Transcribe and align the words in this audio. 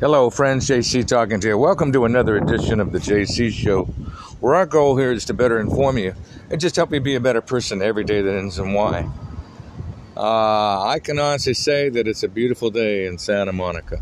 Hello, 0.00 0.30
friends. 0.30 0.66
JC 0.66 1.06
talking 1.06 1.40
to 1.40 1.48
you. 1.48 1.58
Welcome 1.58 1.92
to 1.92 2.06
another 2.06 2.38
edition 2.38 2.80
of 2.80 2.90
the 2.90 2.98
JC 2.98 3.52
Show, 3.52 3.84
where 4.40 4.54
our 4.54 4.64
goal 4.64 4.96
here 4.96 5.12
is 5.12 5.26
to 5.26 5.34
better 5.34 5.60
inform 5.60 5.98
you 5.98 6.14
and 6.48 6.58
just 6.58 6.76
help 6.76 6.90
you 6.94 7.00
be 7.00 7.16
a 7.16 7.20
better 7.20 7.42
person 7.42 7.82
every 7.82 8.02
day 8.04 8.22
that 8.22 8.34
ends 8.34 8.58
in 8.58 8.72
Y. 8.72 9.06
Uh, 10.16 10.84
I 10.86 11.00
can 11.00 11.18
honestly 11.18 11.52
say 11.52 11.90
that 11.90 12.08
it's 12.08 12.22
a 12.22 12.28
beautiful 12.28 12.70
day 12.70 13.04
in 13.04 13.18
Santa 13.18 13.52
Monica. 13.52 14.00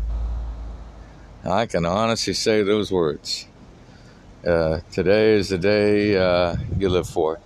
I 1.43 1.65
can 1.65 1.85
honestly 1.85 2.33
say 2.33 2.63
those 2.63 2.93
words. 2.93 3.45
Uh, 4.47 4.79
today 4.93 5.33
is 5.33 5.49
the 5.49 5.57
day 5.57 6.15
uh, 6.15 6.55
you 6.77 6.87
live 6.87 7.09
for. 7.09 7.41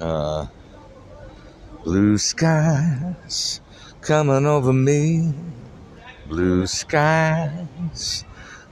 Uh, 0.00 0.46
blue 1.82 2.16
skies 2.16 3.60
coming 4.02 4.46
over 4.46 4.72
me 4.72 5.34
blue 6.28 6.66
skies 6.66 8.24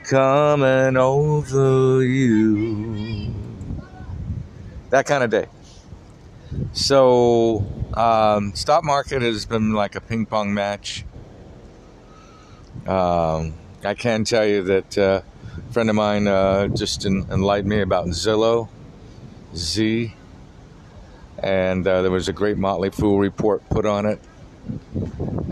coming 0.05 0.97
over 0.97 2.05
you. 2.05 3.35
That 4.91 5.07
kind 5.07 5.25
of 5.25 5.31
day. 5.31 5.47
So, 6.73 7.67
um, 7.95 8.55
stock 8.55 8.85
market 8.85 9.23
has 9.23 9.47
been 9.47 9.73
like 9.73 9.95
a 9.95 10.01
ping 10.01 10.27
pong 10.27 10.53
match. 10.53 11.05
Um, 12.87 13.55
I 13.83 13.95
can 13.95 14.25
tell 14.25 14.47
you 14.47 14.63
that 14.63 14.99
uh, 14.99 15.23
a 15.69 15.73
friend 15.73 15.89
of 15.89 15.97
mine 15.97 16.29
uh, 16.29 16.69
just 16.69 17.05
enlightened 17.07 17.69
me 17.69 17.81
about 17.81 18.07
Zillow, 18.09 18.69
Z, 19.55 20.15
and 21.39 21.87
uh, 21.87 22.03
there 22.03 22.11
was 22.11 22.29
a 22.29 22.33
great 22.33 22.59
Motley 22.59 22.91
Fool 22.91 23.19
report 23.19 23.69
put 23.71 23.87
on 23.87 24.07
it. 24.07 24.21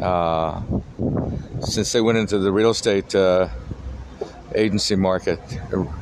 Uh, 0.00 0.62
since 1.60 1.92
they 1.92 2.00
went 2.00 2.18
into 2.18 2.38
the 2.38 2.52
real 2.52 2.70
estate 2.70 3.14
uh, 3.14 3.48
agency 4.54 4.96
market, 4.96 5.40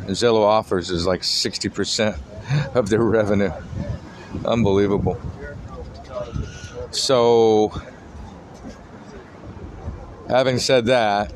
Zillow 0.08 0.42
offers 0.44 0.90
is 0.90 1.06
like 1.06 1.20
60% 1.20 2.18
of 2.74 2.88
their 2.88 3.02
revenue. 3.02 3.52
Unbelievable. 4.44 5.20
So, 6.90 7.72
having 10.28 10.58
said 10.58 10.86
that, 10.86 11.32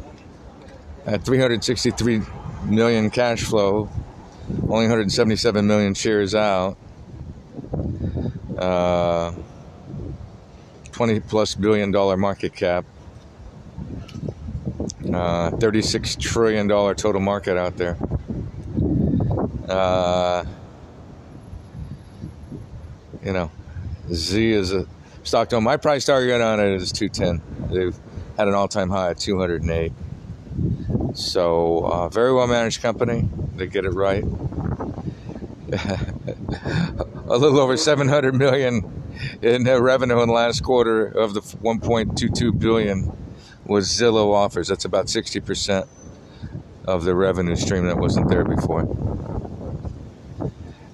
at 1.06 1.24
363 1.24 2.22
million 2.64 3.10
cash 3.10 3.42
flow, 3.42 3.88
only 4.68 4.86
177 4.86 5.66
million 5.66 5.94
shares 5.94 6.34
out, 6.34 6.76
uh, 8.58 9.32
20 10.96 11.20
plus 11.20 11.54
billion 11.54 11.90
dollar 11.90 12.16
market 12.16 12.56
cap, 12.56 12.86
uh, 15.12 15.50
$36 15.50 16.18
trillion 16.18 16.66
total 16.66 17.20
market 17.20 17.58
out 17.58 17.76
there. 17.76 17.98
Uh, 19.68 20.42
you 23.22 23.34
know, 23.34 23.50
Z 24.10 24.50
is 24.50 24.72
a 24.72 24.86
stock. 25.22 25.52
On 25.52 25.62
my 25.62 25.76
price 25.76 26.06
target 26.06 26.40
on 26.40 26.60
it 26.60 26.72
is 26.80 26.92
210. 26.92 27.68
They've 27.70 27.94
had 28.38 28.48
an 28.48 28.54
all 28.54 28.66
time 28.66 28.88
high 28.88 29.10
at 29.10 29.18
208. 29.18 29.92
So, 31.12 31.80
uh, 31.84 32.08
very 32.08 32.32
well 32.32 32.46
managed 32.46 32.80
company. 32.80 33.28
They 33.54 33.66
get 33.66 33.84
it 33.84 33.90
right. 33.90 34.24
a 35.72 37.36
little 37.36 37.60
over 37.60 37.76
700 37.76 38.34
million 38.34 39.05
in 39.42 39.64
revenue 39.64 40.20
in 40.20 40.28
the 40.28 40.34
last 40.34 40.62
quarter 40.62 41.06
of 41.06 41.34
the 41.34 41.40
1.22 41.40 42.58
billion 42.58 43.16
was 43.64 43.88
Zillow 43.88 44.32
offers. 44.32 44.68
That's 44.68 44.84
about 44.84 45.06
60% 45.06 45.88
of 46.84 47.04
the 47.04 47.14
revenue 47.14 47.56
stream 47.56 47.86
that 47.86 47.98
wasn't 47.98 48.28
there 48.28 48.44
before. 48.44 48.86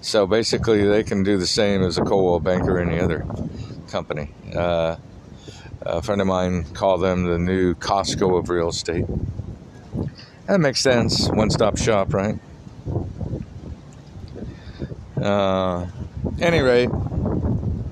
So 0.01 0.27
basically, 0.27 0.85
they 0.85 1.05
can 1.05 1.23
do 1.23 1.37
the 1.37 1.47
same 1.47 1.83
as 1.83 1.99
a 1.99 2.03
Coldwell 2.03 2.41
Bank 2.41 2.65
or 2.65 2.79
any 2.79 2.99
other 2.99 3.25
company. 3.89 4.31
Uh, 4.55 4.97
a 5.83 6.03
friend 6.03 6.21
of 6.21 6.27
mine 6.27 6.65
called 6.75 7.03
them 7.03 7.25
the 7.25 7.39
new 7.39 7.75
Costco 7.75 8.39
of 8.39 8.49
real 8.49 8.69
estate. 8.69 9.05
That 10.47 10.59
makes 10.59 10.81
sense. 10.81 11.29
One 11.29 11.51
stop 11.51 11.79
shop, 11.79 12.13
right? 12.15 12.39
Uh, 15.21 15.87
any 16.41 16.61
rate, 16.61 16.91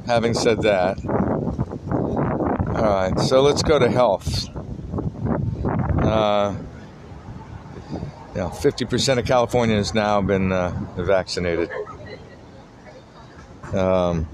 having 0.07 0.35
said 0.35 0.63
that, 0.63 0.99
all 1.07 2.83
right, 2.83 3.19
so 3.21 3.43
let's 3.43 3.63
go 3.63 3.79
to 3.79 3.91
health. 3.91 4.49
Uh, 6.03 6.57
know, 8.41 8.49
50% 8.49 9.19
of 9.19 9.27
California 9.27 9.77
has 9.77 9.95
now 9.95 10.21
been 10.21 10.51
uh, 10.51 10.71
vaccinated. 10.97 11.71
Um, 13.73 14.29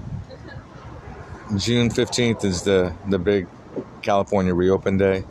June 1.57 1.89
15th 1.89 2.43
is 2.43 2.63
the, 2.63 2.93
the 3.07 3.19
big 3.19 3.47
California 4.01 4.53
reopen 4.53 4.97
day. 4.97 5.23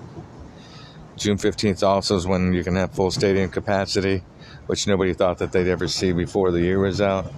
June 1.16 1.38
15th 1.38 1.82
also 1.82 2.16
is 2.16 2.26
when 2.26 2.52
you 2.52 2.62
can 2.62 2.76
have 2.76 2.92
full 2.92 3.10
stadium 3.10 3.50
capacity, 3.50 4.22
which 4.66 4.86
nobody 4.86 5.14
thought 5.14 5.38
that 5.38 5.52
they'd 5.52 5.68
ever 5.68 5.88
see 5.88 6.12
before 6.12 6.50
the 6.50 6.60
year 6.60 6.78
was 6.78 7.00
out. 7.00 7.32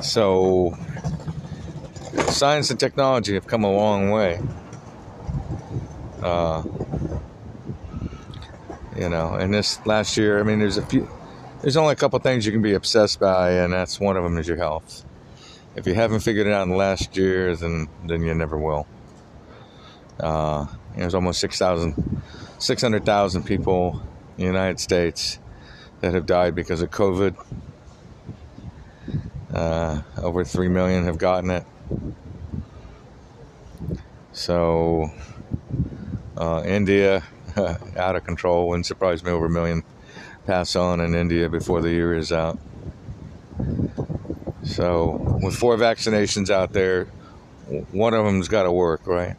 So, 0.00 0.76
science 2.30 2.70
and 2.70 2.78
technology 2.78 3.34
have 3.34 3.46
come 3.46 3.64
a 3.64 3.72
long 3.72 4.10
way. 4.10 4.40
Uh, 6.22 6.62
you 8.96 9.08
know, 9.08 9.34
and 9.34 9.52
this 9.52 9.84
last 9.86 10.16
year, 10.16 10.40
I 10.40 10.42
mean, 10.42 10.58
there's 10.58 10.78
a 10.78 10.86
few, 10.86 11.08
there's 11.62 11.76
only 11.76 11.92
a 11.92 11.96
couple 11.96 12.18
things 12.20 12.46
you 12.46 12.52
can 12.52 12.62
be 12.62 12.74
obsessed 12.74 13.20
by, 13.20 13.52
and 13.52 13.72
that's 13.72 13.98
one 13.98 14.16
of 14.16 14.24
them 14.24 14.38
is 14.38 14.46
your 14.46 14.56
health. 14.56 15.04
If 15.76 15.86
you 15.86 15.94
haven't 15.94 16.20
figured 16.20 16.46
it 16.46 16.52
out 16.52 16.62
in 16.62 16.70
the 16.70 16.76
last 16.76 17.16
year, 17.16 17.56
then 17.56 17.88
then 18.06 18.22
you 18.22 18.32
never 18.34 18.56
will. 18.56 18.86
Uh, 20.20 20.66
there's 20.96 21.14
almost 21.14 21.40
6,000, 21.40 22.22
600,000 22.58 23.42
people 23.42 24.00
in 24.36 24.44
the 24.44 24.44
United 24.44 24.78
States 24.78 25.40
that 26.00 26.14
have 26.14 26.26
died 26.26 26.54
because 26.54 26.82
of 26.82 26.90
COVID. 26.90 27.34
Uh, 29.52 30.02
over 30.18 30.44
3 30.44 30.68
million 30.68 31.04
have 31.04 31.18
gotten 31.18 31.50
it. 31.50 31.64
So, 34.32 35.10
uh, 36.36 36.62
India, 36.66 37.22
out 37.96 38.16
of 38.16 38.24
control. 38.24 38.68
Wouldn't 38.68 38.86
surprise 38.86 39.22
me 39.24 39.30
over 39.30 39.46
a 39.46 39.50
million 39.50 39.82
pass 40.46 40.76
on 40.76 41.00
in 41.00 41.14
India 41.14 41.48
before 41.48 41.80
the 41.80 41.90
year 41.90 42.14
is 42.14 42.32
out. 42.32 42.58
So, 44.64 45.38
with 45.42 45.54
four 45.54 45.76
vaccinations 45.76 46.50
out 46.50 46.72
there, 46.72 47.06
one 47.92 48.14
of 48.14 48.24
them's 48.24 48.48
got 48.48 48.64
to 48.64 48.72
work, 48.72 49.06
right? 49.06 49.36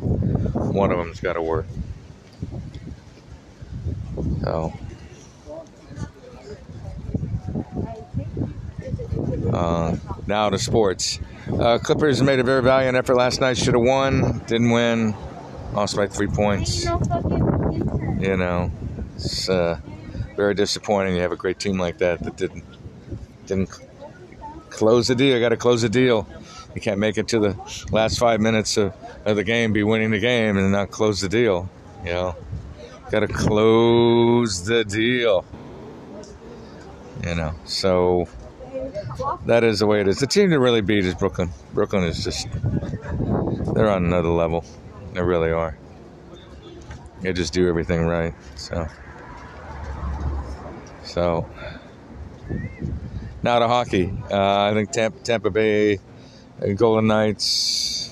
One 0.00 0.92
of 0.92 0.98
them's 0.98 1.20
got 1.20 1.34
to 1.34 1.42
work. 1.42 1.66
So, 4.42 4.72
uh, 9.52 9.96
now 10.26 10.50
to 10.50 10.58
sports. 10.58 11.18
Uh, 11.58 11.78
Clippers 11.78 12.20
made 12.20 12.40
a 12.40 12.42
very 12.42 12.62
valiant 12.62 12.96
effort 12.96 13.14
last 13.14 13.40
night. 13.40 13.56
Should 13.56 13.74
have 13.74 13.82
won, 13.82 14.40
didn't 14.46 14.70
win. 14.70 15.14
Lost 15.72 15.96
by 15.96 16.08
three 16.08 16.26
points. 16.26 16.84
You 16.84 18.36
know, 18.36 18.70
it's 19.14 19.48
uh, 19.48 19.78
very 20.36 20.54
disappointing. 20.54 21.14
You 21.14 21.22
have 21.22 21.32
a 21.32 21.36
great 21.36 21.58
team 21.58 21.78
like 21.78 21.98
that 21.98 22.22
that 22.24 22.36
didn't 22.36 22.64
didn't 23.46 23.70
close 24.70 25.08
the 25.08 25.14
deal. 25.14 25.38
Got 25.40 25.50
to 25.50 25.56
close 25.56 25.82
the 25.82 25.88
deal. 25.88 26.26
You 26.74 26.80
can't 26.80 26.98
make 26.98 27.18
it 27.18 27.28
to 27.28 27.38
the 27.38 27.86
last 27.92 28.18
five 28.18 28.40
minutes 28.40 28.76
of, 28.76 28.92
of 29.24 29.36
the 29.36 29.44
game, 29.44 29.72
be 29.72 29.84
winning 29.84 30.10
the 30.10 30.18
game, 30.18 30.56
and 30.56 30.72
not 30.72 30.90
close 30.90 31.20
the 31.20 31.28
deal. 31.28 31.68
You 32.04 32.12
know, 32.12 32.36
got 33.10 33.20
to 33.20 33.28
close 33.28 34.64
the 34.64 34.84
deal. 34.84 35.44
You 37.24 37.36
know, 37.36 37.54
so 37.64 38.28
that 39.46 39.64
is 39.64 39.80
the 39.80 39.86
way 39.86 40.00
it 40.00 40.08
is. 40.08 40.18
The 40.18 40.26
team 40.26 40.50
to 40.50 40.58
really 40.58 40.80
beat 40.80 41.04
is 41.04 41.14
Brooklyn. 41.14 41.50
Brooklyn 41.72 42.04
is 42.04 42.22
just 42.24 42.48
they're 43.74 43.90
on 43.90 44.04
another 44.04 44.28
level. 44.28 44.64
They 45.12 45.22
really 45.22 45.50
are. 45.50 45.76
They 47.20 47.32
just 47.32 47.52
do 47.52 47.68
everything 47.68 48.06
right. 48.06 48.34
So, 48.56 48.86
so 51.04 51.48
now 53.42 53.58
to 53.58 53.68
hockey. 53.68 54.12
Uh, 54.30 54.70
I 54.70 54.74
think 54.74 54.90
Tampa, 54.90 55.18
Tampa 55.20 55.50
Bay, 55.50 55.98
Golden 56.76 57.06
Knights, 57.06 58.10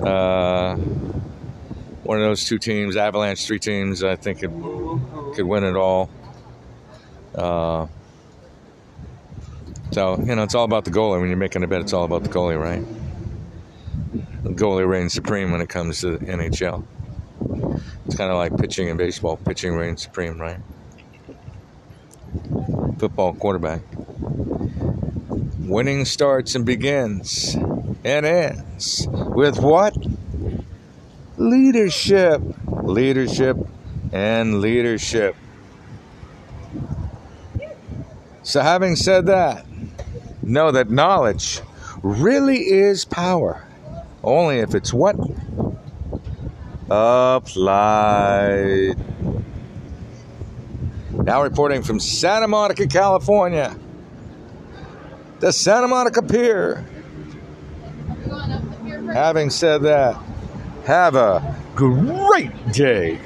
uh, 0.00 0.76
one 0.76 2.18
of 2.18 2.24
those 2.24 2.44
two 2.44 2.58
teams, 2.58 2.96
Avalanche, 2.96 3.46
three 3.46 3.58
teams. 3.58 4.04
I 4.04 4.16
think 4.16 4.40
could 4.40 4.52
could 5.34 5.46
win 5.46 5.64
it 5.64 5.76
all. 5.76 6.10
Uh, 7.34 7.86
so 9.96 10.18
you 10.18 10.34
know, 10.34 10.42
it's 10.42 10.54
all 10.54 10.66
about 10.66 10.84
the 10.84 10.90
goalie. 10.90 11.18
When 11.18 11.30
you're 11.30 11.38
making 11.38 11.62
a 11.62 11.66
bet, 11.66 11.80
it's 11.80 11.94
all 11.94 12.04
about 12.04 12.22
the 12.22 12.28
goalie, 12.28 12.60
right? 12.60 12.84
The 14.42 14.50
goalie 14.50 14.86
reigns 14.86 15.14
supreme 15.14 15.50
when 15.50 15.62
it 15.62 15.70
comes 15.70 16.02
to 16.02 16.18
NHL. 16.18 16.84
It's 18.04 18.14
kind 18.14 18.30
of 18.30 18.36
like 18.36 18.54
pitching 18.58 18.88
in 18.88 18.98
baseball. 18.98 19.38
Pitching 19.38 19.74
reigns 19.74 20.02
supreme, 20.02 20.38
right? 20.38 20.58
Football 22.98 23.32
quarterback. 23.36 23.80
Winning 25.60 26.04
starts 26.04 26.54
and 26.54 26.66
begins 26.66 27.54
and 28.04 28.26
ends 28.26 29.06
with 29.10 29.58
what? 29.60 29.96
Leadership. 31.38 32.42
Leadership 32.66 33.56
and 34.12 34.60
leadership. 34.60 35.36
So, 38.42 38.60
having 38.60 38.94
said 38.94 39.24
that, 39.26 39.64
know 40.46 40.70
that 40.70 40.90
knowledge 40.90 41.60
really 42.02 42.58
is 42.58 43.04
power. 43.04 43.66
Only 44.22 44.58
if 44.60 44.74
it's 44.74 44.92
what? 44.92 45.16
Applied. 46.88 47.76
Now 51.12 51.42
reporting 51.42 51.82
from 51.82 51.98
Santa 51.98 52.46
Monica, 52.48 52.86
California. 52.86 53.76
The 55.40 55.52
Santa 55.52 55.88
Monica 55.88 56.22
Pier. 56.22 56.84
Having 59.12 59.50
said 59.50 59.82
that, 59.82 60.16
have 60.84 61.14
a 61.16 61.56
great 61.74 62.72
day. 62.72 63.20